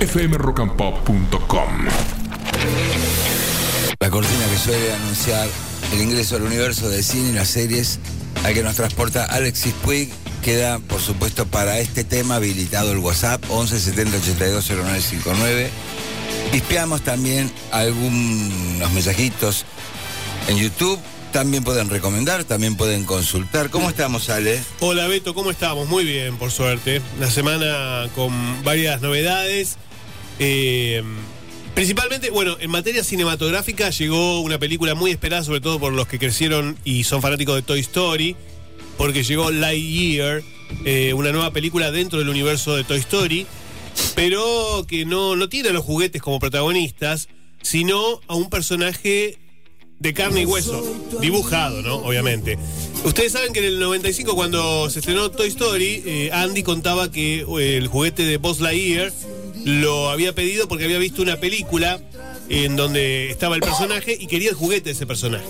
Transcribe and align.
fmrockandpop.com. 0.00 1.88
La 4.00 4.10
cortina 4.10 4.46
que 4.50 4.58
suele 4.58 4.92
anunciar 4.94 5.46
el 5.92 6.00
ingreso 6.00 6.36
al 6.36 6.42
universo 6.42 6.88
de 6.88 7.02
cine 7.02 7.30
y 7.30 7.32
las 7.32 7.48
series 7.48 7.98
al 8.42 8.54
que 8.54 8.62
nos 8.62 8.76
transporta 8.76 9.26
Alexis 9.26 9.74
Puig 9.84 10.10
queda, 10.42 10.78
por 10.78 11.00
supuesto, 11.02 11.46
para 11.46 11.78
este 11.80 12.04
tema 12.04 12.36
habilitado 12.36 12.92
el 12.92 12.98
WhatsApp 12.98 13.44
11 13.50 13.78
70 13.78 14.16
82 14.16 14.64
0959. 14.70 15.70
Pispeamos 16.50 17.02
también 17.02 17.52
algunos 17.70 18.90
mensajitos 18.92 19.66
en 20.48 20.56
YouTube. 20.56 20.98
También 21.32 21.62
pueden 21.62 21.90
recomendar, 21.90 22.42
también 22.44 22.74
pueden 22.74 23.04
consultar. 23.04 23.70
¿Cómo 23.70 23.88
estamos, 23.88 24.30
Ale? 24.30 24.60
Hola 24.80 25.06
Beto, 25.06 25.32
¿cómo 25.32 25.52
estamos? 25.52 25.86
Muy 25.88 26.04
bien, 26.04 26.36
por 26.38 26.50
suerte. 26.50 27.00
Una 27.18 27.30
semana 27.30 28.08
con 28.16 28.32
varias 28.64 29.00
novedades. 29.00 29.76
Eh, 30.42 31.02
principalmente, 31.74 32.30
bueno, 32.30 32.56
en 32.58 32.70
materia 32.70 33.04
cinematográfica 33.04 33.90
llegó 33.90 34.40
una 34.40 34.58
película 34.58 34.94
muy 34.94 35.10
esperada, 35.10 35.44
sobre 35.44 35.60
todo 35.60 35.78
por 35.78 35.92
los 35.92 36.08
que 36.08 36.18
crecieron 36.18 36.78
y 36.82 37.04
son 37.04 37.20
fanáticos 37.20 37.54
de 37.56 37.62
Toy 37.62 37.80
Story, 37.80 38.36
porque 38.96 39.22
llegó 39.22 39.50
Lightyear, 39.50 40.42
eh, 40.86 41.12
una 41.12 41.30
nueva 41.30 41.52
película 41.52 41.90
dentro 41.90 42.18
del 42.18 42.30
universo 42.30 42.74
de 42.74 42.84
Toy 42.84 42.98
Story, 42.98 43.46
pero 44.14 44.86
que 44.88 45.04
no, 45.04 45.48
tiene 45.50 45.68
a 45.68 45.72
los 45.72 45.84
juguetes 45.84 46.22
como 46.22 46.38
protagonistas, 46.40 47.28
sino 47.60 48.20
a 48.26 48.34
un 48.34 48.48
personaje 48.48 49.36
de 49.98 50.14
carne 50.14 50.40
y 50.40 50.46
hueso, 50.46 50.82
dibujado, 51.20 51.82
¿no? 51.82 51.96
Obviamente. 51.96 52.58
Ustedes 53.04 53.32
saben 53.32 53.52
que 53.52 53.58
en 53.58 53.66
el 53.66 53.78
95, 53.78 54.34
cuando 54.34 54.88
se 54.88 55.00
estrenó 55.00 55.30
Toy 55.30 55.48
Story, 55.48 56.02
eh, 56.06 56.30
Andy 56.32 56.62
contaba 56.62 57.10
que 57.10 57.40
el 57.40 57.88
juguete 57.88 58.24
de 58.24 58.38
Buzz 58.38 58.60
Lightyear 58.60 59.12
lo 59.64 60.10
había 60.10 60.34
pedido 60.34 60.68
porque 60.68 60.84
había 60.84 60.98
visto 60.98 61.22
una 61.22 61.36
película 61.38 62.00
en 62.48 62.76
donde 62.76 63.30
estaba 63.30 63.54
el 63.54 63.60
personaje 63.62 64.16
y 64.18 64.26
quería 64.26 64.50
el 64.50 64.56
juguete 64.56 64.86
de 64.86 64.90
ese 64.92 65.06
personaje. 65.06 65.44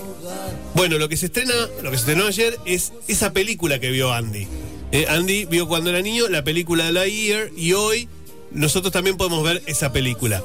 Bueno, 0.75 0.97
lo 0.97 1.09
que 1.09 1.17
se 1.17 1.27
estrena, 1.27 1.53
lo 1.81 1.91
que 1.91 1.97
se 1.97 2.01
estrenó 2.01 2.25
ayer 2.27 2.57
es 2.65 2.93
esa 3.07 3.33
película 3.33 3.79
que 3.79 3.89
vio 3.91 4.13
Andy. 4.13 4.47
Eh, 4.91 5.05
Andy 5.09 5.45
vio 5.45 5.67
cuando 5.67 5.89
era 5.89 6.01
niño 6.01 6.27
la 6.29 6.43
película 6.43 6.85
de 6.85 6.91
Lightyear 6.91 7.49
y 7.55 7.73
hoy 7.73 8.07
nosotros 8.51 8.91
también 8.91 9.15
podemos 9.15 9.43
ver 9.43 9.61
esa 9.65 9.93
película. 9.93 10.43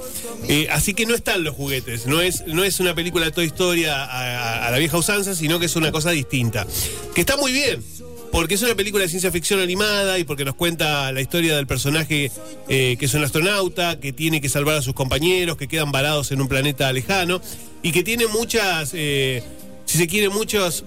Eh, 0.48 0.68
así 0.70 0.94
que 0.94 1.06
no 1.06 1.14
están 1.14 1.42
los 1.42 1.54
juguetes, 1.56 2.06
no 2.06 2.20
es, 2.20 2.46
no 2.46 2.62
es 2.62 2.78
una 2.78 2.94
película 2.94 3.24
de 3.24 3.32
Toy 3.32 3.46
Story 3.46 3.86
a, 3.86 4.04
a- 4.04 4.66
a 4.68 4.70
la 4.70 4.78
vieja 4.78 4.96
usanza, 4.96 5.34
sino 5.34 5.58
que 5.58 5.66
es 5.66 5.74
una 5.76 5.90
cosa 5.90 6.10
distinta. 6.10 6.66
Que 7.14 7.20
está 7.22 7.36
muy 7.36 7.50
bien, 7.52 7.82
porque 8.32 8.54
es 8.54 8.62
una 8.62 8.74
película 8.74 9.02
de 9.02 9.08
ciencia 9.08 9.30
ficción 9.30 9.60
animada 9.60 10.18
y 10.18 10.24
porque 10.24 10.44
nos 10.44 10.54
cuenta 10.54 11.10
la 11.12 11.20
historia 11.20 11.56
del 11.56 11.66
personaje 11.66 12.30
eh, 12.68 12.96
que 12.98 13.04
es 13.06 13.14
un 13.14 13.24
astronauta, 13.24 13.98
que 14.00 14.12
tiene 14.12 14.40
que 14.40 14.48
salvar 14.48 14.76
a 14.76 14.82
sus 14.82 14.94
compañeros, 14.94 15.56
que 15.56 15.68
quedan 15.68 15.92
varados 15.92 16.32
en 16.32 16.40
un 16.40 16.48
planeta 16.48 16.92
lejano 16.92 17.40
y 17.82 17.92
que 17.92 18.02
tiene 18.02 18.26
muchas, 18.26 18.90
eh, 18.94 19.42
si 19.84 19.98
se 19.98 20.06
quiere, 20.06 20.28
muchos 20.28 20.84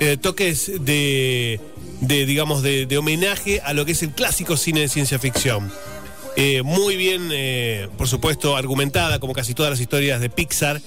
eh, 0.00 0.16
toques 0.16 0.72
de, 0.84 1.60
de, 2.00 2.26
digamos, 2.26 2.62
de, 2.62 2.86
de 2.86 2.98
homenaje 2.98 3.60
a 3.60 3.72
lo 3.72 3.84
que 3.84 3.92
es 3.92 4.02
el 4.02 4.10
clásico 4.10 4.56
cine 4.56 4.80
de 4.80 4.88
ciencia 4.88 5.18
ficción. 5.18 5.70
Eh, 6.36 6.62
muy 6.62 6.96
bien, 6.96 7.30
por 7.98 8.08
supuesto, 8.08 8.56
argumentada, 8.56 9.18
como 9.18 9.34
casi 9.34 9.54
todas 9.54 9.70
las 9.70 9.80
historias 9.80 10.20
de 10.20 10.30
Pixar. 10.30 10.80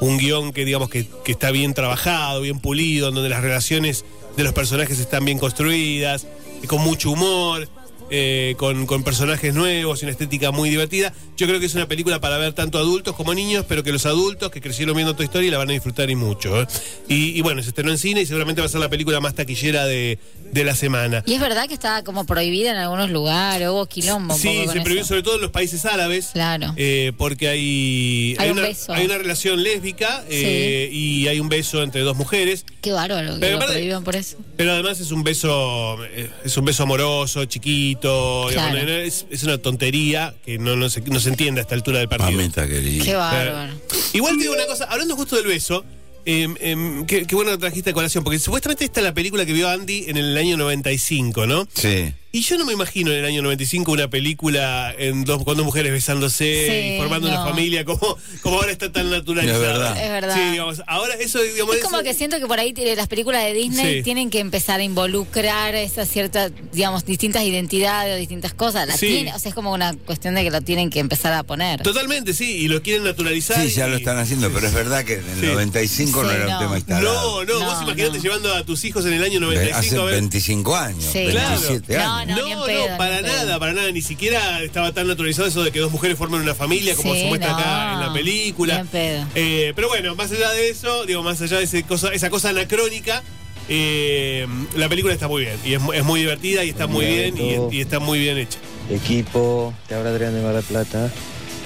Un 0.00 0.18
guion 0.18 0.52
que, 0.52 0.64
digamos, 0.64 0.88
que, 0.90 1.06
está 1.26 1.50
bien 1.50 1.74
trabajado, 1.74 2.40
bien 2.40 2.60
pulido, 2.60 3.08
en 3.08 3.14
donde 3.14 3.28
las 3.28 3.42
relaciones 3.42 4.04
de 4.36 4.44
los 4.44 4.52
personajes 4.52 4.98
están 4.98 5.24
bien 5.24 5.38
construidas, 5.38 6.26
con 6.66 6.80
mucho 6.82 7.10
humor, 7.10 7.68
eh, 8.10 8.54
con, 8.58 8.86
con 8.86 9.02
personajes 9.04 9.54
nuevos 9.54 10.00
y 10.02 10.04
una 10.06 10.12
estética 10.12 10.50
muy 10.50 10.70
divertida. 10.70 11.12
Yo 11.36 11.46
creo 11.46 11.60
que 11.60 11.66
es 11.66 11.74
una 11.74 11.86
película 11.86 12.20
para 12.20 12.38
ver 12.38 12.52
tanto 12.52 12.78
adultos 12.78 13.14
como 13.14 13.34
niños, 13.34 13.64
pero 13.68 13.82
que 13.82 13.92
los 13.92 14.06
adultos 14.06 14.50
que 14.50 14.60
crecieron 14.60 14.94
viendo 14.96 15.14
Toy 15.14 15.26
Story 15.26 15.50
la 15.50 15.58
van 15.58 15.68
a 15.70 15.72
disfrutar 15.72 16.10
y 16.10 16.16
mucho. 16.16 16.60
¿eh? 16.62 16.66
Y, 17.08 17.38
y 17.38 17.40
bueno, 17.42 17.62
se 17.62 17.68
estrenó 17.68 17.90
en 17.90 17.98
cine 17.98 18.22
y 18.22 18.26
seguramente 18.26 18.60
va 18.60 18.66
a 18.66 18.70
ser 18.70 18.80
la 18.80 18.88
película 18.88 19.20
más 19.20 19.34
taquillera 19.34 19.86
de, 19.86 20.18
de 20.52 20.64
la 20.64 20.74
semana. 20.74 21.22
Y 21.26 21.34
es 21.34 21.40
verdad 21.40 21.68
que 21.68 21.74
estaba 21.74 22.02
como 22.02 22.24
prohibida 22.26 22.70
en 22.72 22.76
algunos 22.78 23.10
lugares, 23.10 23.68
hubo 23.68 23.86
quilombo. 23.86 24.34
un 24.34 24.40
Sí, 24.40 24.48
poco 24.48 24.64
con 24.66 24.74
se 24.74 24.80
prohibió 24.80 25.00
eso. 25.02 25.08
sobre 25.08 25.22
todo 25.22 25.34
en 25.36 25.42
los 25.42 25.50
países 25.50 25.84
árabes. 25.84 26.30
Claro. 26.32 26.72
eh, 26.76 27.12
porque 27.16 27.48
hay, 27.48 28.36
Hay 28.38 28.50
un 28.50 28.58
una, 28.58 28.68
beso. 28.68 28.92
hay 28.92 29.04
una 29.06 29.18
relación 29.18 29.62
lésbica 29.62 30.24
y 30.30 31.26
hay 31.28 31.40
un 31.40 31.48
beso 31.48 31.82
entre 31.82 32.00
dos 32.02 32.16
mujeres. 32.16 32.64
Qué 32.80 32.92
bárbaro 32.92 33.34
que 33.34 33.40
Pero 33.40 33.52
lo 33.52 33.56
aparte- 33.58 33.74
prohíban 33.74 34.04
por 34.04 34.16
eso. 34.16 34.36
Pero 34.56 34.72
además 34.72 35.00
es 35.00 35.10
un 35.12 35.22
beso, 35.22 35.98
es 36.44 36.56
un 36.56 36.64
beso 36.64 36.82
amoroso, 36.82 37.44
chiquito. 37.44 37.97
Claro. 38.00 38.74
digamos, 38.74 38.90
es, 39.06 39.26
es 39.30 39.42
una 39.42 39.58
tontería 39.58 40.34
que 40.44 40.58
no, 40.58 40.76
no, 40.76 40.88
se, 40.88 41.00
no 41.02 41.20
se 41.20 41.28
entiende 41.30 41.60
a 41.60 41.62
esta 41.62 41.74
altura 41.74 41.98
del 41.98 42.08
partido. 42.08 42.32
Mamita 42.32 42.66
querida. 42.66 43.04
Qué 43.04 43.14
bárbaro. 43.14 43.72
Igual 44.12 44.36
te 44.36 44.42
digo 44.42 44.54
una 44.54 44.66
cosa, 44.66 44.84
hablando 44.84 45.16
justo 45.16 45.36
del 45.36 45.46
beso, 45.46 45.84
eh, 46.24 46.48
em, 46.60 47.06
qué, 47.06 47.26
qué 47.26 47.34
bueno 47.34 47.52
que 47.52 47.58
trajiste 47.58 47.90
a 47.90 47.92
colación, 47.92 48.24
porque 48.24 48.38
supuestamente 48.38 48.84
esta 48.84 49.00
es 49.00 49.04
la 49.04 49.14
película 49.14 49.46
que 49.46 49.52
vio 49.52 49.68
Andy 49.68 50.04
en 50.08 50.16
el 50.16 50.36
año 50.36 50.56
95, 50.56 51.46
¿no? 51.46 51.66
Sí. 51.72 52.12
Y 52.30 52.42
yo 52.42 52.58
no 52.58 52.66
me 52.66 52.74
imagino 52.74 53.10
en 53.10 53.20
el 53.20 53.24
año 53.24 53.40
95 53.40 53.90
una 53.90 54.08
película 54.10 54.94
en 54.98 55.24
dos, 55.24 55.42
con 55.44 55.56
dos 55.56 55.64
mujeres 55.64 55.90
besándose 55.92 56.66
Sí, 56.68 56.94
y 56.94 56.98
formando 56.98 57.26
una 57.26 57.42
familia 57.42 57.86
como, 57.86 58.18
como 58.42 58.56
ahora 58.56 58.70
está 58.70 58.92
tan 58.92 59.08
naturalizada. 59.10 59.56
Es 59.56 59.60
verdad. 59.66 60.04
Es 60.04 60.10
verdad. 60.10 60.34
Sí, 60.34 60.50
digamos, 60.52 60.82
ahora 60.86 61.14
eso, 61.14 61.40
digamos, 61.40 61.76
Es 61.76 61.82
como 61.82 61.96
eso- 61.96 62.04
que 62.04 62.12
siento 62.12 62.38
que 62.38 62.46
por 62.46 62.60
ahí 62.60 62.74
las 62.96 63.08
películas 63.08 63.44
de 63.44 63.54
Disney 63.54 63.96
Sí. 63.98 64.02
tienen 64.02 64.28
que 64.28 64.40
empezar 64.40 64.78
a 64.80 64.82
involucrar 64.84 65.74
esas 65.74 66.06
ciertas, 66.08 66.52
digamos, 66.72 67.06
distintas 67.06 67.44
identidades 67.44 68.14
o 68.14 68.18
distintas 68.18 68.52
cosas. 68.52 68.86
Las 68.86 69.00
Sí. 69.00 69.06
tiene- 69.06 69.34
o 69.34 69.38
sea, 69.38 69.48
es 69.48 69.54
como 69.54 69.72
una 69.72 69.94
cuestión 69.96 70.34
de 70.34 70.42
que 70.44 70.50
lo 70.50 70.60
tienen 70.60 70.90
que 70.90 70.98
empezar 71.00 71.32
a 71.32 71.44
poner. 71.44 71.82
Totalmente, 71.82 72.34
sí, 72.34 72.44
y 72.58 72.68
lo 72.68 72.82
quieren 72.82 73.04
naturalizar. 73.04 73.56
Sí, 73.66 73.70
ya 73.70 73.86
lo 73.86 73.96
están 73.96 74.18
haciendo, 74.18 74.50
pero 74.52 74.66
es 74.66 74.74
verdad 74.74 75.02
que 75.02 75.14
en 75.14 75.28
el 75.30 75.40
Sí. 75.40 75.46
95 75.46 76.22
no 76.24 76.30
era 76.30 76.58
un 76.58 76.62
tema 76.62 76.76
instalado. 76.76 77.04
No, 77.42 77.44
no, 77.44 77.60
No, 77.60 77.64
vos 77.66 77.82
imaginate 77.84 78.18
no. 78.18 78.22
llevando 78.22 78.54
a 78.54 78.64
tus 78.64 78.84
hijos 78.84 79.06
en 79.06 79.14
el 79.14 79.24
año 79.24 79.40
Ve- 79.40 79.46
95 79.46 79.78
Hace 79.78 79.96
a 79.96 80.02
ver. 80.04 80.14
25 80.14 80.76
años, 80.76 81.04
Sí. 81.10 81.18
27 81.24 81.86
Claro. 81.94 82.10
años. 82.10 82.17
No, 82.26 82.34
ni 82.44 82.52
en 82.52 82.58
pedo, 82.64 82.90
ni 82.90 82.98
para 82.98 83.18
en 83.18 83.24
pedo. 83.24 83.36
nada, 83.36 83.58
para 83.58 83.72
nada, 83.72 83.90
ni 83.92 84.02
siquiera 84.02 84.62
estaba 84.62 84.92
tan 84.92 85.06
naturalizado 85.06 85.48
eso 85.48 85.62
de 85.64 85.70
que 85.72 85.78
dos 85.80 85.90
mujeres 85.92 86.16
formen 86.18 86.40
una 86.40 86.54
familia 86.54 86.94
como 86.94 87.14
Sí, 87.14 87.20
se 87.20 87.26
muestra 87.26 87.54
acá 87.56 87.92
no, 87.94 88.00
en 88.00 88.06
la 88.08 88.12
película. 88.12 88.74
ni 88.74 88.80
en 88.80 88.86
pedo. 88.88 89.26
Eh, 89.34 89.72
pero 89.76 89.88
bueno, 89.88 90.14
más 90.14 90.30
allá 90.32 90.50
de 90.50 90.68
eso, 90.70 91.04
digo, 91.06 91.22
más 91.22 91.40
allá 91.42 91.58
de 91.58 91.64
ese 91.64 91.82
cosa, 91.82 92.12
esa 92.12 92.30
cosa 92.30 92.50
anacrónica, 92.50 93.22
eh, 93.68 94.46
la 94.76 94.88
película 94.88 95.12
está 95.12 95.28
muy 95.28 95.42
bien 95.42 95.56
y 95.64 95.74
es, 95.74 95.80
mu- 95.80 95.92
es 95.92 96.02
muy 96.04 96.20
divertida 96.20 96.64
y 96.64 96.70
está 96.70 96.86
muy 96.86 97.04
bien 97.04 97.34
y, 97.36 97.76
y 97.76 97.80
está 97.80 97.98
muy 97.98 98.18
bien 98.18 98.38
hecha. 98.38 98.58
Equipo, 98.90 99.74
te 99.86 99.94
habla 99.94 100.10
Adrián 100.10 100.34
de 100.34 100.42
Mar 100.42 100.54
del 100.54 100.64
Plata. 100.64 101.10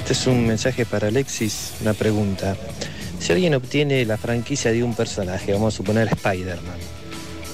Este 0.01 0.13
es 0.15 0.27
un 0.27 0.47
mensaje 0.47 0.85
para 0.85 1.09
Alexis, 1.09 1.75
una 1.81 1.95
pregunta. 1.95 2.57
Si 3.21 3.31
alguien 3.31 3.55
obtiene 3.55 4.05
la 4.05 4.19
franquicia 4.19 4.73
de 4.73 4.83
un 4.83 4.97
personaje, 4.97 5.53
vamos 5.53 5.73
a 5.75 5.77
suponer 5.77 6.09
Spider-Man, 6.09 6.79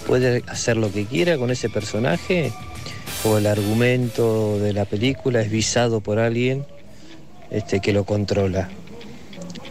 ¿puede 0.07 0.43
hacer 0.47 0.79
lo 0.79 0.91
que 0.91 1.05
quiera 1.05 1.37
con 1.37 1.51
ese 1.51 1.69
personaje? 1.69 2.51
¿O 3.25 3.39
el 3.39 3.47
argumento 3.47 4.59
de 4.59 4.73
la 4.73 4.85
película 4.85 5.41
es 5.41 5.51
visado 5.51 6.01
por 6.01 6.19
alguien 6.19 6.65
este, 7.51 7.81
que 7.81 7.93
lo 7.93 8.05
controla? 8.05 8.69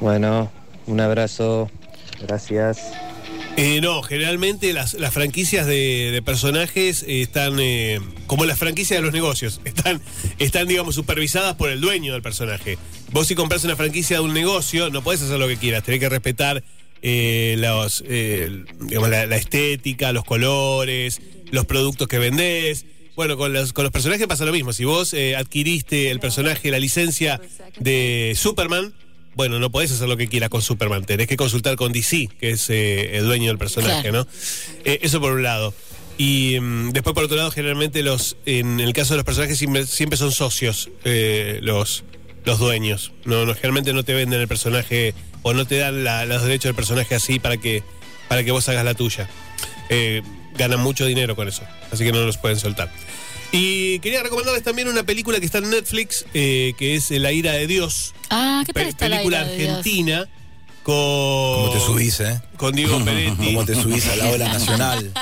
Bueno, 0.02 0.52
un 0.86 1.00
abrazo, 1.00 1.70
gracias. 2.22 2.80
Eh, 3.56 3.82
no, 3.82 4.04
generalmente 4.04 4.72
las, 4.74 4.94
las 4.94 5.14
franquicias 5.14 5.66
de, 5.66 6.22
personajes 6.24 7.04
eh, 7.04 7.22
están 7.22 7.60
eh, 7.60 8.00
como 8.28 8.46
las 8.46 8.60
franquicias 8.60 9.00
de 9.00 9.02
los 9.02 9.14
negocios, 9.14 9.62
están, 9.66 10.02
están, 10.38 10.68
digamos, 10.68 10.94
supervisadas 10.96 11.56
por 11.56 11.70
el 11.70 11.82
dueño 11.82 12.14
del 12.14 12.22
personaje. 12.22 12.78
Vos 13.12 13.28
si 13.28 13.36
compras 13.36 13.64
una 13.64 13.76
franquicia 13.76 14.18
de 14.18 14.24
un 14.24 14.34
negocio, 14.34 14.90
no 14.90 15.02
podés 15.02 15.22
hacer 15.24 15.40
lo 15.40 15.48
que 15.48 15.58
quieras, 15.58 15.84
tenés 15.84 16.00
que 16.00 16.10
respetar 16.10 16.64
eh, 17.02 17.56
los, 17.58 18.04
eh, 18.08 18.66
la, 18.90 19.26
la 19.26 19.36
estética, 19.38 20.12
los 20.12 20.24
colores, 20.24 21.22
los 21.52 21.66
productos 21.66 22.08
que 22.08 22.20
vendés. 22.20 22.86
Bueno, 23.18 23.36
con 23.36 23.52
los, 23.52 23.74
con 23.74 23.84
los 23.84 23.92
personajes 23.92 24.28
pasa 24.28 24.46
lo 24.46 24.52
mismo. 24.52 24.72
Si 24.74 24.86
vos 24.86 25.12
eh, 25.14 25.36
adquiriste 25.36 26.12
el 26.12 26.20
personaje, 26.20 26.70
la 26.70 26.78
licencia 26.78 27.42
de 27.80 28.34
Superman, 28.38 28.94
bueno, 29.34 29.58
no 29.60 29.72
podés 29.72 29.92
hacer 29.92 30.08
lo 30.08 30.18
que 30.18 30.28
quieras 30.28 30.50
con 30.50 30.62
Superman. 30.62 31.04
Tenés 31.04 31.28
que 31.28 31.36
consultar 31.36 31.76
con 31.78 31.92
DC, 31.92 32.30
que 32.40 32.52
es 32.52 32.70
eh, 32.70 33.18
el 33.18 33.26
dueño 33.26 33.48
del 33.48 33.58
personaje, 33.58 34.04
Claro. 34.10 34.20
¿no? 34.26 34.28
Eh, 34.86 35.00
eso 35.02 35.20
por 35.20 35.34
un 35.34 35.42
lado. 35.42 35.74
Y 36.20 36.60
mm, 36.60 36.92
después, 36.92 37.16
por 37.16 37.24
otro 37.24 37.38
lado, 37.38 37.50
generalmente 37.50 38.04
los, 38.04 38.38
en 38.46 38.80
el 38.80 38.94
caso 38.94 39.16
de 39.16 39.18
los 39.18 39.26
personajes 39.26 39.58
siempre, 39.58 39.88
siempre 39.88 40.16
son 40.18 40.32
socios 40.32 40.90
los, 41.62 42.04
los 42.46 42.60
dueños. 42.60 43.14
No, 43.26 43.48
no, 43.48 43.56
generalmente 43.56 43.94
no 43.94 44.04
te 44.04 44.14
venden 44.14 44.42
el 44.42 44.48
personaje 44.48 45.16
o 45.42 45.56
no 45.56 45.66
te 45.66 45.78
dan 45.78 46.04
la- 46.04 46.26
los 46.28 46.44
derechos 46.44 46.66
del 46.66 46.76
personaje 46.76 47.16
así 47.16 47.40
para 47.40 47.58
que, 47.58 47.82
para 48.28 48.44
que 48.44 48.52
vos 48.52 48.70
hagas 48.70 48.86
la 48.86 48.94
tuya. 48.94 49.28
Eh, 49.90 50.22
ganan 50.58 50.80
mucho 50.80 51.06
dinero 51.06 51.36
con 51.36 51.48
eso, 51.48 51.62
así 51.92 52.04
que 52.04 52.12
no 52.12 52.26
los 52.26 52.38
pueden 52.38 52.58
soltar. 52.60 52.92
Y 53.52 54.00
quería 54.00 54.22
recomendarles 54.24 54.64
también 54.64 54.88
una 54.88 55.04
película 55.04 55.40
que 55.40 55.46
está 55.46 55.60
en 55.60 55.70
Netflix, 55.70 56.26
eh, 56.34 56.74
que 56.78 56.96
es 56.96 57.10
La 57.12 57.32
ira 57.32 57.54
de 57.54 57.66
Dios. 57.68 58.14
Ah, 58.30 58.64
¿qué 58.66 58.74
tal 58.74 58.86
la 59.12 59.18
película 59.18 59.38
ira 59.42 59.48
de 59.48 59.58
Dios? 59.58 59.70
argentina 59.78 60.30
con. 60.84 60.96
¿Cómo 60.96 61.70
te 61.74 61.80
subís, 61.80 62.20
eh? 62.20 62.42
Con 62.58 62.76
Diego 62.76 63.00
Peretti. 63.06 63.46
¿Cómo 63.46 63.66
te 63.66 63.76
subís 63.76 64.06
a 64.08 64.16
la 64.18 64.30
ola 64.30 64.48
nacional? 64.54 65.14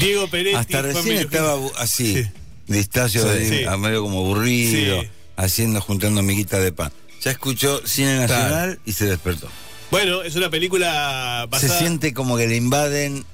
Diego 0.00 0.26
Peretti. 0.28 0.56
Hasta 0.56 0.82
recién 0.82 1.18
estaba 1.18 1.58
así, 1.78 2.14
Sí. 2.24 2.28
distacio, 2.66 3.22
Sí. 3.22 3.44
de- 3.50 3.68
a 3.68 3.76
medio 3.76 4.02
como 4.02 4.18
aburrido. 4.20 5.02
Sí. 5.02 5.08
haciendo, 5.36 5.80
juntando 5.80 6.22
miguita 6.22 6.58
de 6.58 6.70
pan. 6.72 6.92
Ya 7.22 7.30
escuchó 7.30 7.80
cine 7.86 8.16
nacional 8.18 8.78
y 8.84 8.92
se 8.92 9.06
despertó. 9.06 9.48
Bueno, 9.90 10.22
es 10.22 10.36
una 10.36 10.50
película 10.50 11.46
basada... 11.48 11.72
Se 11.72 11.78
siente 11.80 12.12
como 12.12 12.36
que 12.36 12.46
le 12.46 12.56
invaden 12.56 13.24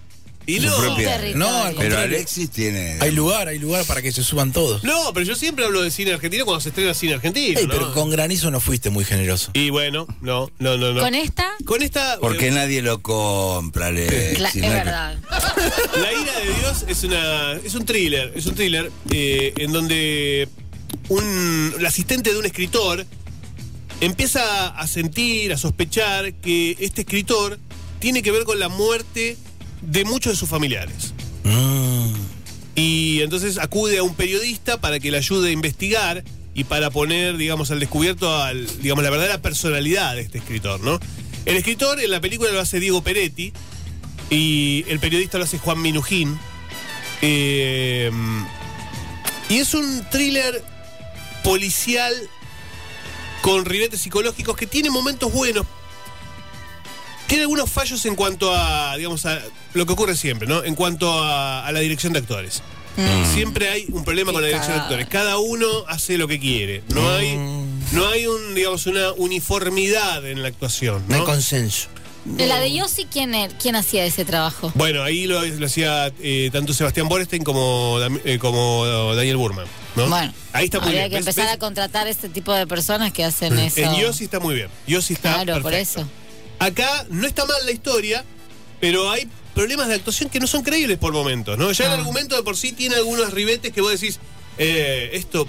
Y 0.47 0.61
su 0.61 0.67
no, 0.67 0.77
propia. 0.77 1.19
No, 1.35 1.49
al 1.65 1.75
Pero 1.75 1.77
contrario. 1.89 2.17
Alexis 2.17 2.51
tiene. 2.51 2.97
Hay 3.01 3.11
lugar, 3.11 3.49
hay 3.49 3.59
lugar 3.59 3.85
para 3.85 4.01
que 4.01 4.13
se 4.13 4.23
suban 4.23 4.53
todos. 4.53 4.85
No, 4.85 5.13
pero 5.13 5.27
yo 5.27 5.35
siempre 5.35 5.65
hablo 5.65 5.83
de 5.83 5.91
cine 5.91 6.13
argentino 6.13 6.45
cuando 6.45 6.61
se 6.61 6.69
estrena 6.69 6.95
cine 6.95 7.15
argentino, 7.15 7.59
Ey, 7.59 7.67
¿no? 7.67 7.73
pero 7.73 7.93
con 7.93 8.11
granizo 8.11 8.51
no 8.51 8.61
fuiste 8.61 8.91
muy 8.91 9.05
generoso. 9.05 9.51
Y 9.55 9.71
bueno, 9.71 10.07
no, 10.21 10.51
no, 10.61 10.77
no, 10.77 10.93
no. 10.93 11.01
Con 11.01 11.15
esta, 11.17 11.51
Con 11.65 11.83
esta... 11.83 12.19
Porque 12.21 12.49
eh, 12.49 12.53
nadie 12.53 12.81
lo 12.81 13.03
compra, 13.03 13.89
Alexis. 13.89 14.39
cla- 14.39 14.49
es 14.51 14.57
¿no? 14.57 14.69
verdad. 14.69 15.19
La 16.01 16.13
ira 16.13 16.39
de 16.41 16.55
Dios 16.61 16.85
es 16.87 17.03
una 17.05 17.53
es 17.65 17.75
un 17.75 17.85
thriller, 17.85 18.33
es 18.37 18.47
un 18.47 18.55
thriller 18.55 18.91
eh, 19.11 19.53
en 19.57 19.73
donde 19.73 20.49
un 21.09 21.75
el 21.79 21.85
asistente 21.87 22.33
de 22.33 22.39
un 22.39 22.47
escritor 22.47 23.05
empieza 24.01 24.69
a 24.69 24.87
sentir, 24.87 25.53
a 25.53 25.57
sospechar 25.57 26.35
que 26.35 26.77
este 26.81 27.01
escritor 27.03 27.59
tiene 27.99 28.23
que 28.23 28.31
ver 28.31 28.45
con 28.45 28.59
la 28.61 28.69
muerte 28.69 29.37
de 29.87 30.05
muchos 30.05 30.33
de 30.33 30.37
sus 30.37 30.49
familiares. 30.49 31.15
Mm. 31.45 32.13
Y 32.75 33.23
entonces 33.23 33.59
acude 33.59 33.99
a 33.99 34.03
un 34.03 34.15
periodista 34.15 34.81
para 34.81 35.01
que 35.01 35.11
le 35.11 35.17
ayude 35.17 35.49
a 35.49 35.53
investigar 35.53 36.23
y 36.55 36.65
para 36.65 36.91
poner, 36.91 37.37
digamos, 37.37 37.71
al 37.71 37.81
descubierto 37.81 38.35
al, 38.43 38.67
digamos, 38.83 39.05
la 39.05 39.11
verdadera 39.11 39.41
personalidad 39.41 40.15
de 40.15 40.23
este 40.23 40.39
escritor, 40.39 40.81
¿no? 40.81 40.99
El 41.47 41.57
escritor 41.57 42.01
en 42.01 42.11
la 42.11 42.21
película 42.21 42.51
lo 42.51 42.61
hace 42.61 42.81
Diego 42.81 43.03
Peretti 43.03 43.53
y 44.31 44.85
el 44.89 44.99
periodista 44.99 45.39
lo 45.39 45.45
hace 45.45 45.59
Juan 45.59 45.81
Minujín. 45.81 46.39
Eh, 47.23 48.11
y 49.49 49.59
es 49.59 49.75
un 49.75 50.05
thriller 50.11 50.63
policial 51.45 52.13
con 53.43 53.65
ribetes 53.65 54.01
psicológicos 54.01 54.57
que 54.57 54.67
tiene 54.67 54.91
momentos 54.91 55.33
buenos. 55.33 55.67
Tiene 57.27 57.43
algunos 57.43 57.71
fallos 57.71 58.05
en 58.07 58.15
cuanto 58.15 58.55
a, 58.55 58.97
digamos, 58.97 59.27
a 59.27 59.41
lo 59.75 59.85
que 59.87 59.93
ocurre 59.93 60.17
siempre, 60.17 60.47
¿no? 60.47 60.63
En 60.65 60.75
cuanto 60.75 61.13
a, 61.23 61.67
a 61.67 61.73
la 61.73 61.81
dirección 61.81 62.13
de 62.13 62.21
actores. 62.21 62.63
Siempre 63.35 63.69
hay 63.69 63.85
un 63.91 64.05
problema 64.05 64.33
con 64.33 64.41
la 64.41 64.49
dirección 64.49 64.75
de 64.77 64.83
actores. 64.83 65.07
Cada 65.09 65.37
uno 65.39 65.67
hace 65.89 66.17
lo 66.17 66.27
que 66.29 66.39
quiere. 66.41 66.83
No 66.89 67.11
hay, 67.11 67.37
no 67.93 68.09
hay 68.09 68.27
un, 68.27 68.55
digamos, 68.55 68.87
una 68.87 69.13
uniformidad 69.13 70.25
en 70.27 70.41
la 70.43 70.49
actuación. 70.49 71.05
No 71.09 71.15
hay 71.17 71.21
¿no? 71.21 71.27
consenso. 71.27 71.89
De 72.25 72.47
la 72.47 72.59
de 72.59 72.73
Yossi, 72.75 73.05
¿quién, 73.05 73.35
er- 73.35 73.53
¿quién 73.61 73.77
hacía 73.77 74.05
ese 74.05 74.25
trabajo? 74.25 74.73
Bueno, 74.75 75.03
ahí 75.05 75.27
lo, 75.27 75.45
lo 75.45 75.67
hacía 75.67 76.11
eh, 76.21 76.49
tanto 76.53 76.73
Sebastián 76.75 77.07
Borestein 77.09 77.45
como, 77.45 77.99
eh, 78.25 78.39
como 78.41 79.15
Daniel 79.15 79.37
Burman. 79.37 79.67
¿no? 79.95 80.09
Bueno, 80.09 80.33
ahí 80.53 80.65
está 80.65 80.79
muy 80.81 80.87
habría 80.89 81.03
bien. 81.03 81.11
que 81.13 81.19
empezar 81.19 81.45
¿Ves? 81.45 81.55
a 81.55 81.59
contratar 81.59 82.09
este 82.09 82.29
tipo 82.29 82.53
de 82.53 82.67
personas 82.67 83.13
que 83.13 83.25
hacen 83.25 83.57
eso. 83.59 83.81
En 83.81 83.95
Yossi 83.95 84.25
está 84.25 84.41
muy 84.41 84.55
bien. 84.57 84.69
Yossi 84.89 85.13
está 85.15 85.35
Claro, 85.45 85.63
por 85.63 85.75
eso. 85.75 86.09
Acá 86.59 87.07
no 87.11 87.27
está 87.27 87.45
mal 87.45 87.57
la 87.65 87.73
historia, 87.73 88.25
pero 88.81 89.11
hay 89.11 89.29
problemas 89.55 89.89
de 89.89 89.95
actuación 89.95 90.31
que 90.31 90.41
no 90.41 90.47
son 90.47 90.63
creíbles 90.63 90.99
por 90.99 91.13
momentos, 91.13 91.57
¿no? 91.59 91.71
Ya 91.73 91.87
el 91.87 91.91
Ah. 91.93 91.95
argumento 91.95 92.37
de 92.37 92.43
por 92.43 92.57
sí 92.57 92.73
tiene 92.73 92.97
algunos 92.97 93.33
ribetes 93.33 93.73
que 93.73 93.81
vos 93.81 93.93
decís, 93.93 94.19
eh, 94.59 95.11
esto 95.15 95.47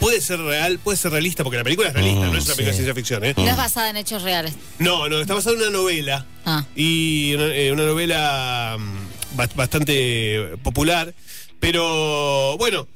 puede 0.00 0.20
ser 0.20 0.40
real, 0.40 0.78
puede 0.78 0.98
ser 0.98 1.10
realista, 1.12 1.42
porque 1.42 1.56
la 1.58 1.64
película 1.64 1.88
es 1.88 1.94
realista, 1.94 2.20
Mm, 2.26 2.32
no 2.32 2.38
es 2.38 2.44
una 2.44 2.54
película 2.54 2.66
de 2.66 2.72
ciencia 2.74 2.94
ficción, 2.94 3.24
¿eh? 3.24 3.34
No 3.36 3.48
es 3.48 3.56
basada 3.56 3.88
en 3.90 3.96
hechos 3.96 4.22
reales. 4.22 4.52
No, 4.78 5.08
no, 5.08 5.20
está 5.20 5.34
basada 5.34 5.56
en 5.56 5.62
una 5.62 5.70
novela. 5.70 6.26
Ah. 6.44 6.64
Y 6.76 7.34
una, 7.34 7.46
eh, 7.54 7.72
una 7.72 7.84
novela 7.84 8.76
mm, 8.78 9.36
ba- 9.36 9.48
bastante 9.54 10.56
popular. 10.62 11.14
Pero 11.60 12.56
bueno, 12.58 12.86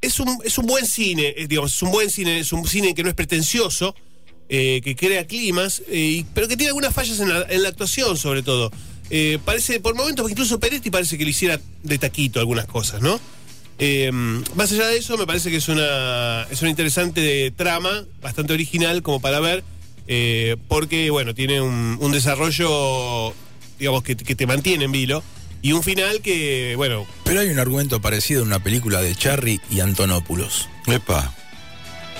es 0.00 0.20
un, 0.20 0.38
es 0.44 0.56
un 0.58 0.66
buen 0.66 0.86
cine, 0.86 1.34
eh, 1.36 1.46
digamos, 1.48 1.74
es 1.74 1.82
un 1.82 1.90
buen 1.90 2.08
cine, 2.10 2.38
es 2.38 2.52
un 2.52 2.66
cine 2.66 2.94
que 2.94 3.02
no 3.02 3.08
es 3.08 3.14
pretencioso, 3.16 3.96
eh, 4.48 4.80
que 4.82 4.96
crea 4.96 5.26
climas, 5.26 5.82
eh, 5.88 6.24
pero 6.34 6.48
que 6.48 6.56
tiene 6.56 6.68
algunas 6.68 6.94
fallas 6.94 7.20
en 7.20 7.28
la, 7.28 7.46
en 7.48 7.62
la 7.62 7.68
actuación, 7.68 8.16
sobre 8.16 8.42
todo. 8.42 8.70
Eh, 9.10 9.38
parece, 9.44 9.80
por 9.80 9.94
momentos, 9.94 10.30
incluso 10.30 10.60
Peretti 10.60 10.90
parece 10.90 11.16
que 11.16 11.24
le 11.24 11.30
hiciera 11.30 11.60
de 11.82 11.98
taquito 11.98 12.40
algunas 12.40 12.66
cosas, 12.66 13.00
¿no? 13.00 13.18
Eh, 13.78 14.10
más 14.12 14.72
allá 14.72 14.88
de 14.88 14.98
eso, 14.98 15.16
me 15.16 15.26
parece 15.26 15.50
que 15.50 15.56
es 15.56 15.68
una, 15.68 16.46
es 16.50 16.60
una 16.62 16.70
interesante 16.70 17.50
trama, 17.52 18.04
bastante 18.20 18.52
original 18.52 19.02
como 19.02 19.20
para 19.20 19.40
ver, 19.40 19.62
eh, 20.08 20.56
porque, 20.66 21.10
bueno, 21.10 21.34
tiene 21.34 21.60
un, 21.60 21.96
un 22.00 22.12
desarrollo, 22.12 23.32
digamos, 23.78 24.02
que, 24.02 24.16
que 24.16 24.34
te 24.34 24.46
mantiene 24.46 24.84
en 24.84 24.92
vilo, 24.92 25.22
y 25.62 25.72
un 25.72 25.82
final 25.82 26.20
que, 26.20 26.74
bueno, 26.76 27.06
Pero 27.24 27.40
hay 27.40 27.48
un 27.48 27.58
argumento 27.58 28.00
parecido 28.00 28.42
en 28.42 28.48
una 28.48 28.62
película 28.62 29.00
de 29.00 29.14
Charry 29.14 29.60
y 29.70 29.80
Antonopoulos. 29.80 30.68
Epa. 30.86 31.34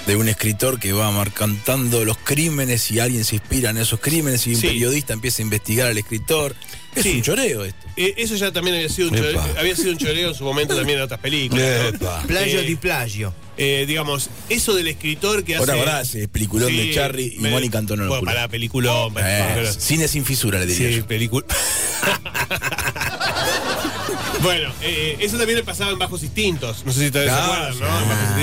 De 0.09 0.17
un 0.17 0.27
escritor 0.27 0.81
que 0.81 0.95
va 0.95 1.11
marcantando 1.13 2.03
los 2.07 2.17
crímenes 2.17 2.91
y 2.91 2.99
alguien 2.99 3.25
se 3.27 3.35
inspira 3.37 3.69
en 3.71 3.77
esos 3.77 4.01
crímenes 4.01 4.47
y 4.47 4.55
un 4.55 4.61
Sí. 4.61 4.67
periodista 4.69 5.13
empieza 5.13 5.43
a 5.43 5.45
investigar 5.45 5.89
al 5.89 5.99
escritor. 5.99 6.57
Es 6.97 7.03
Sí. 7.03 7.17
un 7.17 7.23
choreo 7.23 7.65
esto. 7.67 7.87
eh, 7.95 8.15
eso 8.17 8.35
ya 8.37 8.51
también 8.51 8.77
había 8.77 8.89
sido, 8.89 9.11
un 9.11 9.17
choreo, 9.17 9.39
había 9.59 9.77
sido 9.77 9.91
un 9.91 9.99
choreo 9.99 10.31
en 10.31 10.35
su 10.35 10.45
momento 10.45 10.75
también 10.75 10.97
en 10.99 11.05
otras 11.05 11.21
películas. 11.21 11.93
¿no? 12.01 12.23
Plagio 12.27 12.61
Eh, 12.61 12.65
di 12.65 12.77
plagio. 12.77 13.35
Eh, 13.59 13.85
digamos, 13.87 14.31
eso 14.49 14.75
del 14.75 14.89
escritor 14.89 15.45
que 15.45 15.57
hace... 15.57 15.71
Ahora, 15.71 15.75
ahora 15.83 16.01
ese 16.01 16.27
peliculón 16.29 16.75
de 16.75 16.91
Charry 16.95 17.35
y 17.37 17.41
me- 17.41 17.51
Mónica 17.51 17.77
Antonopoulos. 17.79 18.21
Bueno, 18.21 18.35
para 18.35 18.49
peliculón, 18.49 19.13
para 19.13 19.29
Eh, 19.29 19.43
peliculón. 19.57 19.75
cine 19.81 20.09
sin 20.09 20.25
fisura, 20.25 20.59
le 20.61 20.65
diría 20.67 20.91
Sí, 20.97 21.03
película. 21.03 21.45
bueno, 24.43 24.73
eh, 24.81 25.17
eso 25.21 25.37
también 25.37 25.59
le 25.59 25.65
pasaba 25.65 25.91
en 25.91 25.99
Bajos 25.99 26.23
Instintos. 26.23 26.85
No 26.87 26.93
sé 26.93 27.07
si 27.07 27.11
todavía 27.11 27.35
se 27.37 27.43
acuerdan, 27.43 27.75
sí. 27.75 27.81
¿no? 27.81 27.87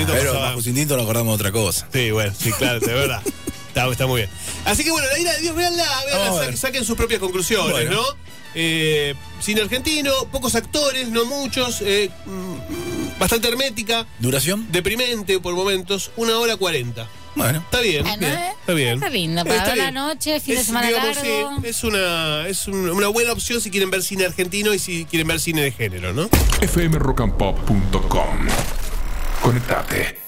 Pero 0.04 0.32
pasaba- 0.32 0.40
bajo 0.48 0.56
instinto 0.58 0.96
nos 0.96 1.04
acordamos 1.04 1.38
de 1.38 1.44
otra 1.48 1.52
cosa. 1.52 1.86
Sí, 1.92 2.10
bueno, 2.10 2.32
sí, 2.38 2.52
claro, 2.52 2.80
de 2.80 2.92
verdad. 2.92 3.22
Está, 3.68 3.86
está 3.90 4.06
muy 4.06 4.22
bien. 4.22 4.30
Así 4.64 4.84
que 4.84 4.90
bueno, 4.90 5.06
la 5.12 5.18
ira 5.18 5.34
de 5.34 5.40
Dios, 5.42 5.54
véanla, 5.54 5.84
véanla, 6.06 6.24
Vamos 6.24 6.38
a 6.40 6.44
sa- 6.44 6.46
ver. 6.48 6.56
saquen 6.56 6.82
sus 6.84 6.96
propias 6.96 7.20
conclusiones, 7.20 7.72
Bueno. 7.72 7.90
¿no? 7.90 8.02
Eh, 8.54 9.14
cine 9.42 9.60
argentino, 9.60 10.10
pocos 10.32 10.54
actores, 10.54 11.08
no 11.08 11.26
muchos, 11.26 11.82
eh, 11.82 12.08
mm, 12.24 13.18
bastante 13.18 13.48
hermética, 13.48 14.06
¿Duración? 14.18 14.66
deprimente 14.72 15.38
por 15.40 15.54
momentos, 15.54 16.10
una 16.16 16.38
hora 16.38 16.56
cuarenta. 16.56 17.06
Bueno. 17.34 17.58
Está 17.58 17.80
bien, 17.80 18.02
Bueno, 18.02 18.18
bien, 18.20 18.32
eh, 18.32 18.48
está 18.60 18.72
bien. 18.72 18.94
está 18.94 19.08
lindo, 19.10 19.44
para 19.44 19.56
Está 19.58 19.76
la 19.76 19.90
noche, 19.90 20.40
fin 20.40 20.54
de 20.54 20.60
Es, 20.62 20.66
semana 20.68 20.86
digamos, 20.88 21.16
largo. 21.16 21.60
sí, 21.60 21.66
es 21.68 21.84
una, 21.84 22.48
es 22.48 22.66
un- 22.66 22.88
una 22.88 23.08
buena 23.08 23.32
opción 23.32 23.60
si 23.60 23.70
quieren 23.70 23.90
ver 23.90 24.02
cine 24.02 24.24
argentino 24.24 24.72
y 24.72 24.78
si 24.78 25.04
quieren 25.04 25.28
ver 25.28 25.38
cine 25.38 25.60
de 25.60 25.72
género, 25.72 26.14
¿no? 26.14 26.30
fmrockandpop.com. 26.66 28.48
Connettate. 29.46 30.25